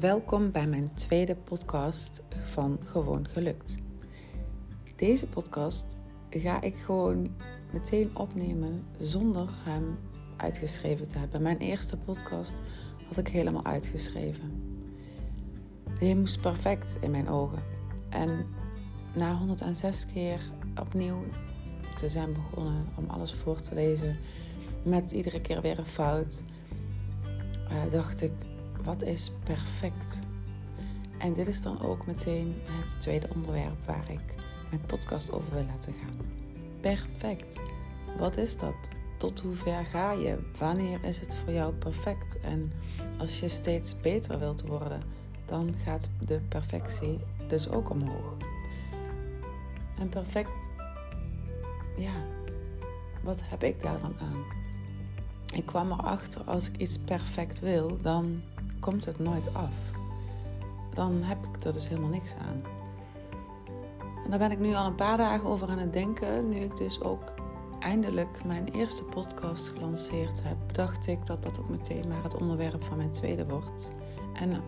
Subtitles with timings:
[0.00, 3.78] Welkom bij mijn tweede podcast van Gewoon Gelukt.
[4.96, 5.96] Deze podcast
[6.30, 7.34] ga ik gewoon
[7.72, 9.98] meteen opnemen zonder hem
[10.36, 11.42] uitgeschreven te hebben.
[11.42, 12.62] Mijn eerste podcast
[13.08, 14.62] had ik helemaal uitgeschreven.
[15.98, 17.62] Die moest perfect in mijn ogen.
[18.08, 18.46] En
[19.14, 20.40] na 106 keer
[20.80, 21.24] opnieuw
[21.96, 24.16] te zijn begonnen om alles voor te lezen,
[24.82, 26.42] met iedere keer weer een fout,
[27.70, 28.32] uh, dacht ik:
[28.88, 30.18] wat is perfect?
[31.18, 34.34] En dit is dan ook meteen het tweede onderwerp waar ik
[34.70, 36.16] mijn podcast over wil laten gaan.
[36.80, 37.60] Perfect.
[38.18, 38.74] Wat is dat?
[39.18, 40.38] Tot hoe ver ga je?
[40.58, 42.40] Wanneer is het voor jou perfect?
[42.40, 42.72] En
[43.18, 45.00] als je steeds beter wilt worden,
[45.44, 48.36] dan gaat de perfectie dus ook omhoog.
[49.98, 50.68] En perfect,
[51.96, 52.14] ja,
[53.22, 54.44] wat heb ik daar dan aan?
[55.54, 58.42] Ik kwam erachter, als ik iets perfect wil, dan
[58.80, 59.74] komt het nooit af.
[60.94, 62.62] Dan heb ik er dus helemaal niks aan.
[64.24, 66.48] En daar ben ik nu al een paar dagen over aan het denken.
[66.48, 67.22] Nu ik dus ook
[67.78, 72.84] eindelijk mijn eerste podcast gelanceerd heb, dacht ik dat dat ook meteen maar het onderwerp
[72.84, 73.90] van mijn tweede wordt.
[74.34, 74.62] En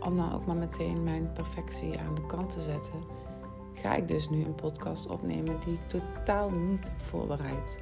[0.00, 3.02] om dan ook maar meteen mijn perfectie aan de kant te zetten,
[3.74, 7.78] ga ik dus nu een podcast opnemen die ik totaal niet voorbereid.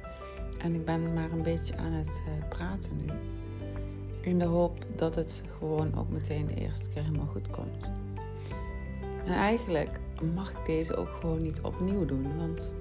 [0.57, 3.13] En ik ben maar een beetje aan het uh, praten nu.
[4.21, 7.89] In de hoop dat het gewoon ook meteen de eerste keer helemaal goed komt.
[9.25, 9.99] En eigenlijk
[10.35, 12.37] mag ik deze ook gewoon niet opnieuw doen.
[12.37, 12.73] Want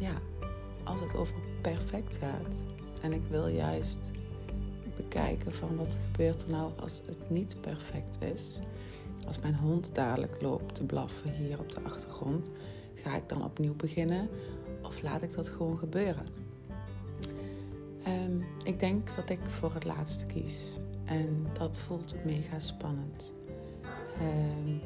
[0.00, 0.12] ja,
[0.84, 2.64] als het over perfect gaat
[3.02, 4.10] en ik wil juist
[4.96, 8.58] bekijken van wat gebeurt er nou als het niet perfect is.
[9.26, 12.50] Als mijn hond dadelijk loopt te blaffen hier op de achtergrond,
[12.94, 14.28] ga ik dan opnieuw beginnen
[14.82, 16.37] of laat ik dat gewoon gebeuren?
[18.08, 20.78] Um, ik denk dat ik voor het laatste kies.
[21.04, 23.32] En dat voelt mega spannend.
[24.20, 24.80] Um,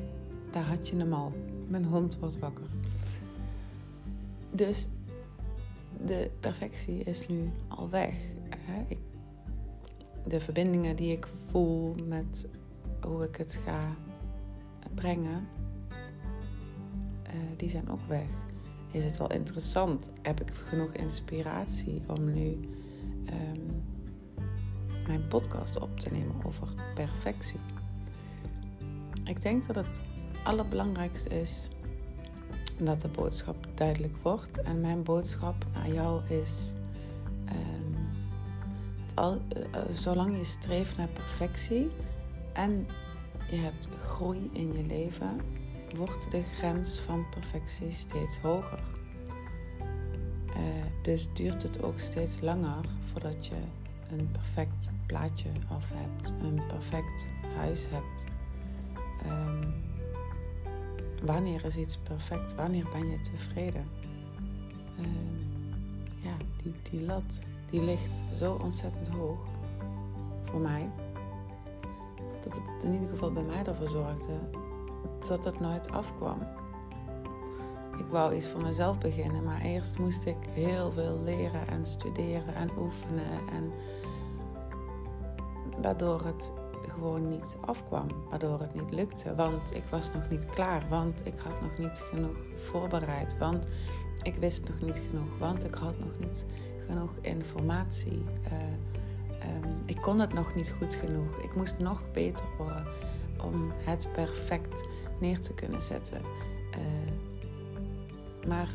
[0.50, 1.32] daar had je hem al.
[1.68, 2.66] Mijn hond wordt wakker.
[4.54, 4.88] Dus
[6.04, 8.14] de perfectie is nu al weg.
[10.26, 12.48] De verbindingen die ik voel met
[13.00, 13.96] hoe ik het ga
[14.94, 15.48] brengen,
[17.26, 18.28] uh, die zijn ook weg.
[18.90, 20.10] Is het wel interessant?
[20.22, 22.58] Heb ik genoeg inspiratie om nu
[25.06, 27.60] mijn podcast op te nemen over perfectie?
[29.24, 30.00] Ik denk dat het
[30.44, 31.68] allerbelangrijkste is
[32.78, 34.62] dat de boodschap duidelijk wordt.
[34.62, 36.72] En mijn boodschap naar jou is:
[37.48, 37.96] um,
[39.14, 41.90] al, uh, zolang je streeft naar perfectie
[42.52, 42.86] en
[43.50, 45.40] je hebt groei in je leven,
[45.96, 48.80] wordt de grens van perfectie steeds hoger.
[50.48, 50.56] Uh,
[51.02, 53.54] dus duurt het ook steeds langer voordat je
[54.12, 58.24] een perfect plaatje af hebt, een perfect huis hebt.
[59.26, 59.74] Um,
[61.24, 62.54] wanneer is iets perfect?
[62.54, 63.88] Wanneer ben je tevreden?
[64.98, 65.06] Uh,
[66.22, 67.40] ja, die, die lat
[67.72, 69.38] die ligt zo ontzettend hoog
[70.44, 70.90] voor mij.
[72.44, 74.40] Dat het in ieder geval bij mij ervoor zorgde
[75.28, 76.38] dat het nooit afkwam.
[77.98, 82.54] Ik wou iets voor mezelf beginnen, maar eerst moest ik heel veel leren en studeren
[82.54, 83.48] en oefenen.
[83.52, 83.72] En
[85.82, 86.52] waardoor het
[86.88, 89.34] gewoon niet afkwam, waardoor het niet lukte.
[89.34, 93.66] Want ik was nog niet klaar, want ik had nog niet genoeg voorbereid, want
[94.22, 96.44] ik wist nog niet genoeg, want ik had nog niet
[96.86, 98.24] genoeg informatie.
[98.44, 101.38] Uh, um, ik kon het nog niet goed genoeg.
[101.38, 102.86] Ik moest nog beter worden
[103.44, 104.86] om het perfect
[105.20, 106.20] neer te kunnen zetten.
[106.78, 107.31] Uh,
[108.46, 108.68] maar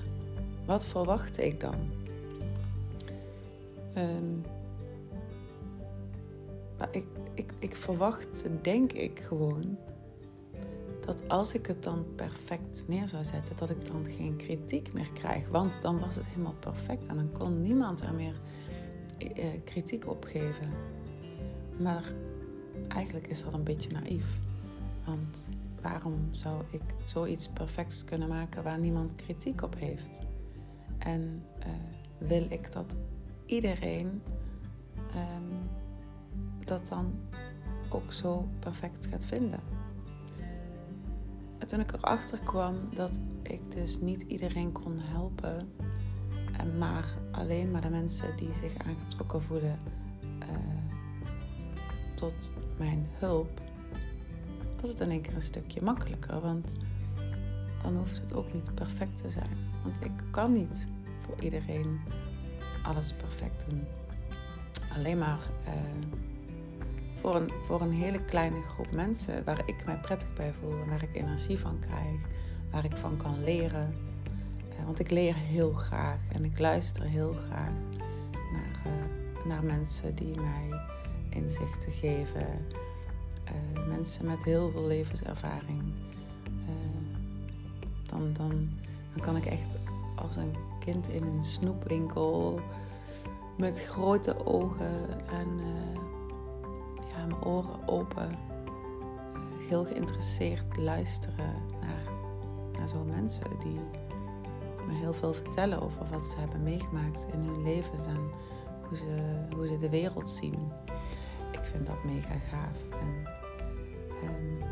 [0.65, 1.75] wat verwachtte ik dan?
[3.97, 4.43] Um,
[6.91, 9.77] ik, ik, ik verwacht, denk ik gewoon,
[11.07, 15.11] dat als ik het dan perfect neer zou zetten, dat ik dan geen kritiek meer
[15.13, 15.47] krijg.
[15.47, 18.39] Want dan was het helemaal perfect en dan kon niemand er meer
[19.17, 20.69] eh, kritiek op geven.
[21.77, 22.11] Maar
[22.87, 24.25] eigenlijk is dat een beetje naïef.
[25.05, 25.49] Want
[25.89, 30.19] waarom zou ik zoiets perfects kunnen maken waar niemand kritiek op heeft?
[30.97, 32.95] En uh, wil ik dat
[33.45, 34.21] iedereen
[35.15, 35.69] um,
[36.65, 37.13] dat dan
[37.89, 39.59] ook zo perfect gaat vinden.
[41.57, 45.71] En toen ik erachter kwam dat ik dus niet iedereen kon helpen,
[46.79, 49.79] maar alleen maar de mensen die zich aangetrokken voelen
[50.39, 50.47] uh,
[52.13, 53.61] tot mijn hulp,
[54.81, 56.41] was het in één keer een stukje makkelijker.
[56.41, 56.75] Want
[57.81, 59.57] dan hoeft het ook niet perfect te zijn.
[59.83, 60.87] Want ik kan niet
[61.19, 61.99] voor iedereen
[62.83, 63.83] alles perfect doen.
[64.95, 65.73] Alleen maar uh,
[67.21, 71.03] voor een, voor een hele kleine groep mensen waar ik mij prettig bij voel waar
[71.03, 72.21] ik energie van krijg,
[72.71, 73.95] waar ik van kan leren.
[74.79, 77.73] Uh, want ik leer heel graag en ik luister heel graag
[78.53, 80.81] naar, uh, naar mensen die mij
[81.29, 82.65] inzichten geven.
[83.51, 85.81] Uh, mensen met heel veel levenservaring.
[88.03, 88.69] dan, dan,
[89.13, 89.77] dan kan ik echt
[90.15, 92.59] als een kind in een snoepwinkel
[93.57, 95.47] met grote ogen en
[97.09, 98.37] ja, mijn oren open,
[99.69, 102.13] heel geïnteresseerd luisteren naar,
[102.77, 103.79] naar zo'n mensen die
[104.87, 108.29] me heel veel vertellen over wat ze hebben meegemaakt in hun levens en
[108.87, 110.71] hoe ze, hoe ze de wereld zien.
[111.51, 112.99] Ik vind dat mega gaaf.
[112.99, 113.27] En,
[114.29, 114.63] um,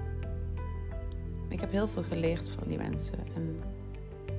[1.49, 3.19] ik heb heel veel geleerd van die mensen.
[3.35, 3.61] En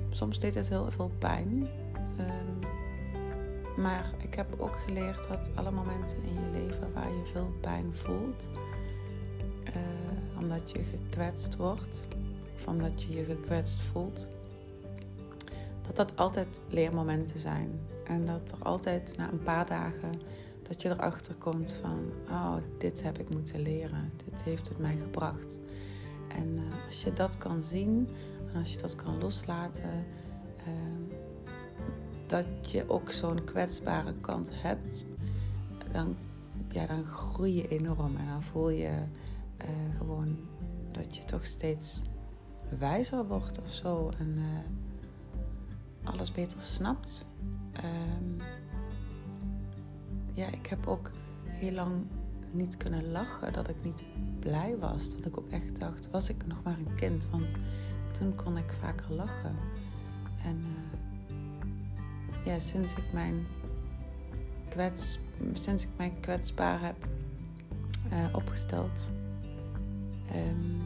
[0.09, 1.69] soms deed het heel veel pijn.
[2.19, 2.59] Um,
[3.77, 7.95] maar ik heb ook geleerd dat alle momenten in je leven waar je veel pijn
[7.95, 8.49] voelt,
[9.67, 12.07] uh, omdat je gekwetst wordt
[12.55, 14.27] of omdat je je gekwetst voelt,
[15.81, 17.79] dat dat altijd leermomenten zijn.
[18.03, 20.21] En dat er altijd na een paar dagen
[20.67, 24.97] dat je erachter komt van, oh, dit heb ik moeten leren, dit heeft het mij
[24.97, 25.59] gebracht.
[26.27, 28.09] En uh, als je dat kan zien
[28.53, 30.05] en als je dat kan loslaten,
[30.57, 31.15] uh,
[32.27, 35.05] dat je ook zo'n kwetsbare kant hebt,
[35.91, 36.15] dan,
[36.69, 38.15] ja, dan groei je enorm.
[38.15, 38.91] En dan voel je
[39.61, 40.37] uh, gewoon
[40.91, 42.01] dat je toch steeds
[42.79, 44.11] wijzer wordt of zo.
[44.19, 44.45] En uh,
[46.03, 47.25] alles beter snapt.
[47.83, 48.37] Um,
[50.37, 51.11] ja, ik heb ook
[51.45, 51.93] heel lang
[52.51, 53.53] niet kunnen lachen.
[53.53, 54.03] Dat ik niet
[54.39, 55.15] blij was.
[55.15, 57.27] Dat ik ook echt dacht, was ik nog maar een kind?
[57.29, 57.51] Want
[58.11, 59.55] toen kon ik vaker lachen.
[60.43, 63.47] En uh, ja, sinds ik mijn
[64.69, 65.19] kwets,
[65.53, 67.07] sinds ik mijn kwetsbaar heb
[68.11, 69.11] uh, opgesteld,
[70.35, 70.81] um,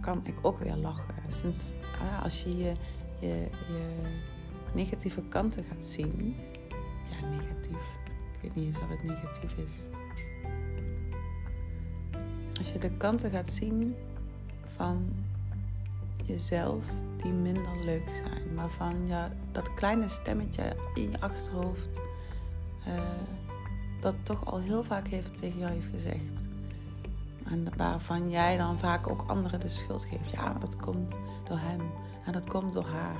[0.00, 1.14] kan ik ook weer lachen.
[1.28, 1.64] Sinds
[2.00, 2.74] ah, als je, je
[3.20, 3.48] je
[4.74, 6.36] negatieve kanten gaat zien,
[7.10, 8.01] ja, negatief.
[8.42, 9.82] Weet niet eens of het negatief is.
[12.58, 13.94] Als je de kanten gaat zien
[14.64, 15.14] van
[16.24, 16.84] jezelf
[17.16, 18.54] die minder leuk zijn.
[18.54, 22.00] Waarvan je dat kleine stemmetje in je achterhoofd
[22.88, 22.94] uh,
[24.00, 26.48] dat toch al heel vaak heeft tegen jou heeft gezegd.
[27.44, 30.30] En waarvan jij dan vaak ook anderen de schuld geeft.
[30.30, 31.18] Ja, dat komt
[31.48, 31.80] door hem.
[32.24, 33.16] En dat komt door haar.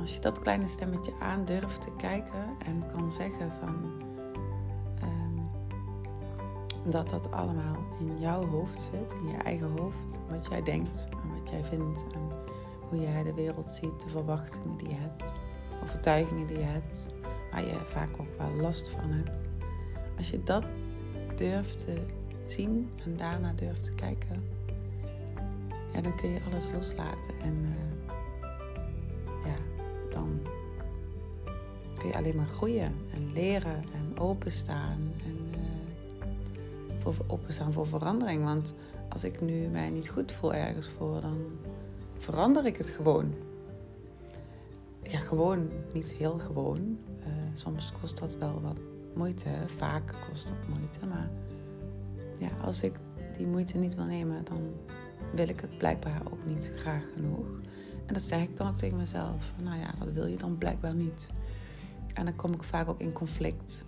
[0.00, 3.74] Als je dat kleine stemmetje aan durft te kijken en kan zeggen van
[5.02, 5.50] um,
[6.90, 11.34] dat dat allemaal in jouw hoofd zit, in je eigen hoofd, wat jij denkt en
[11.38, 12.30] wat jij vindt en
[12.88, 15.24] hoe jij de wereld ziet, de verwachtingen die je hebt,
[15.82, 17.06] overtuigingen die je hebt,
[17.50, 19.40] waar je vaak ook wel last van hebt.
[20.16, 20.64] Als je dat
[21.36, 22.06] durft te
[22.46, 24.42] zien en daarna durft te kijken,
[26.02, 27.91] dan kun je alles loslaten en uh,
[32.10, 38.44] alleen maar groeien en leren en openstaan en uh, voor, openstaan voor verandering.
[38.44, 38.74] Want
[39.08, 41.38] als ik nu mij niet goed voel ergens voor, dan
[42.18, 43.34] verander ik het gewoon.
[45.02, 46.98] Ja, gewoon, niet heel gewoon.
[47.20, 48.76] Uh, soms kost dat wel wat
[49.14, 49.48] moeite.
[49.66, 51.06] Vaak kost dat moeite.
[51.06, 51.30] Maar
[52.38, 52.92] ja, als ik
[53.36, 54.60] die moeite niet wil nemen, dan
[55.34, 57.60] wil ik het blijkbaar ook niet graag genoeg.
[58.06, 59.54] En dat zeg ik dan ook tegen mezelf.
[59.62, 61.28] Nou ja, dat wil je dan blijkbaar niet.
[62.14, 63.84] En dan kom ik vaak ook in conflict.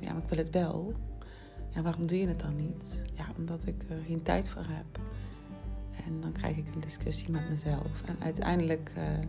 [0.00, 0.94] Ja, maar ik wil het wel.
[1.70, 3.02] Ja, waarom doe je het dan niet?
[3.14, 5.00] Ja, omdat ik er geen tijd voor heb.
[6.04, 8.02] En dan krijg ik een discussie met mezelf.
[8.06, 9.26] En uiteindelijk uh,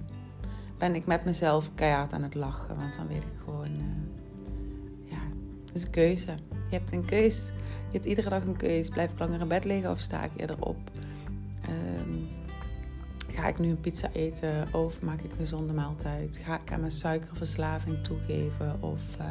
[0.78, 2.76] ben ik met mezelf keihard aan het lachen.
[2.78, 5.20] Want dan weet ik gewoon, uh, ja,
[5.66, 6.32] het is een keuze.
[6.70, 7.48] Je hebt een keus.
[7.88, 8.90] Je hebt iedere dag een keus.
[8.90, 10.78] Blijf ik langer in bed liggen of sta ik eerder op?
[13.36, 16.38] Ga ik nu een pizza eten of maak ik een gezonde maaltijd?
[16.38, 19.26] Ga ik aan mijn suikerverslaving toegeven of uh,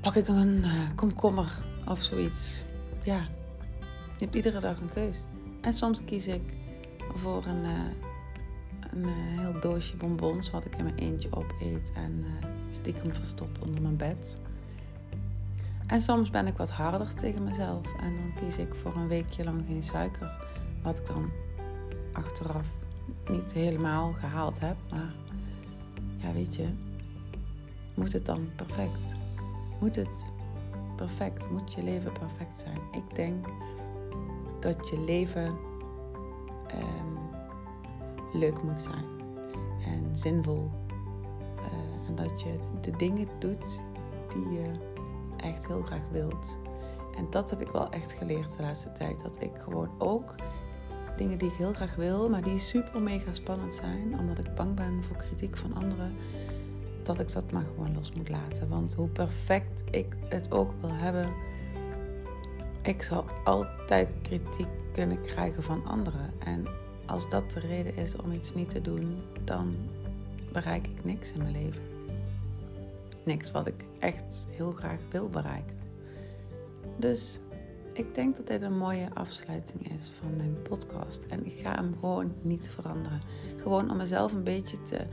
[0.00, 2.64] pak ik een uh, komkommer of zoiets?
[3.00, 3.20] Ja,
[4.18, 5.24] je hebt iedere dag een keus.
[5.60, 6.54] En soms kies ik
[7.14, 7.70] voor een, uh,
[8.90, 9.04] een
[9.38, 12.24] heel doosje bonbons wat ik in mijn eentje opeet en
[12.70, 14.38] stiekem verstopt onder mijn bed.
[15.86, 19.44] En soms ben ik wat harder tegen mezelf en dan kies ik voor een weekje
[19.44, 20.46] lang geen suiker.
[20.82, 21.30] Wat ik dan
[22.14, 22.66] achteraf
[23.30, 24.76] niet helemaal gehaald heb.
[24.90, 25.14] Maar
[26.16, 26.68] ja, weet je,
[27.94, 29.14] moet het dan perfect?
[29.80, 30.30] Moet het
[30.96, 31.50] perfect?
[31.50, 32.78] Moet je leven perfect zijn?
[32.92, 33.46] Ik denk
[34.60, 35.46] dat je leven
[36.74, 37.18] um,
[38.32, 39.04] leuk moet zijn
[39.86, 40.70] en zinvol.
[41.56, 43.82] Uh, en dat je de dingen doet
[44.28, 44.70] die je
[45.36, 46.58] echt heel graag wilt.
[47.16, 49.22] En dat heb ik wel echt geleerd de laatste tijd.
[49.22, 50.34] Dat ik gewoon ook
[51.16, 54.74] dingen die ik heel graag wil, maar die super mega spannend zijn, omdat ik bang
[54.74, 56.12] ben voor kritiek van anderen,
[57.02, 58.68] dat ik dat maar gewoon los moet laten.
[58.68, 61.28] Want hoe perfect ik het ook wil hebben,
[62.82, 66.32] ik zal altijd kritiek kunnen krijgen van anderen.
[66.38, 66.66] En
[67.06, 69.76] als dat de reden is om iets niet te doen, dan
[70.52, 71.82] bereik ik niks in mijn leven.
[73.24, 75.76] Niks wat ik echt heel graag wil bereiken.
[76.96, 77.38] Dus
[77.94, 81.22] ik denk dat dit een mooie afsluiting is van mijn podcast.
[81.28, 83.20] En ik ga hem gewoon niet veranderen.
[83.56, 85.06] Gewoon om mezelf een beetje te,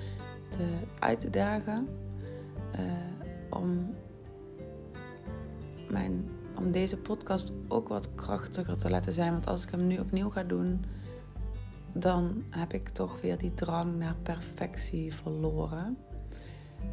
[0.50, 0.68] te
[1.00, 1.88] uit te dagen.
[2.80, 2.92] Uh,
[3.50, 3.96] om,
[5.90, 9.32] mijn, om deze podcast ook wat krachtiger te laten zijn.
[9.32, 10.86] Want als ik hem nu opnieuw ga doen,
[11.94, 15.98] dan heb ik toch weer die drang naar perfectie verloren.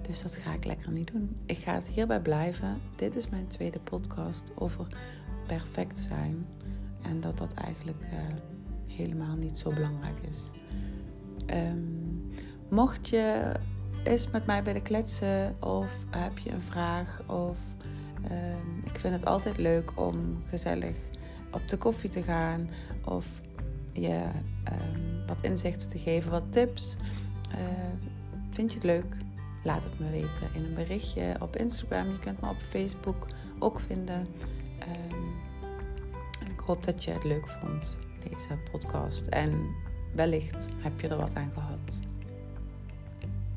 [0.03, 1.37] Dus dat ga ik lekker niet doen.
[1.47, 2.81] Ik ga het hierbij blijven.
[2.97, 4.87] Dit is mijn tweede podcast over
[5.49, 6.47] perfect zijn.
[7.03, 8.19] En dat dat eigenlijk uh,
[8.87, 10.51] helemaal niet zo belangrijk is.
[11.55, 12.33] Um,
[12.69, 13.53] mocht je
[14.05, 17.59] eens met mij willen kletsen of heb je een vraag of
[18.25, 20.97] um, ik vind het altijd leuk om gezellig
[21.53, 22.69] op de koffie te gaan
[23.05, 23.27] of
[23.93, 24.25] je
[24.73, 26.97] um, wat inzichten te geven, wat tips.
[27.51, 27.59] Uh,
[28.51, 29.17] vind je het leuk?
[29.65, 32.11] Laat het me weten in een berichtje op Instagram.
[32.11, 33.27] Je kunt me op Facebook
[33.59, 34.27] ook vinden.
[36.69, 37.99] Hoop dat je het leuk vond,
[38.29, 39.27] deze podcast.
[39.27, 39.75] En
[40.13, 42.01] wellicht heb je er wat aan gehad.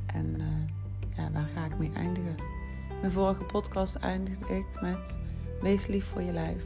[0.06, 2.36] En uh, ja, waar ga ik mee eindigen?
[3.00, 5.18] Mijn vorige podcast eindigde ik met:
[5.62, 6.64] Wees lief voor je lijf.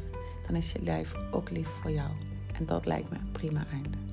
[0.48, 2.10] Dan is je lijf ook lief voor jou.
[2.54, 4.05] En dat lijkt me een prima einde.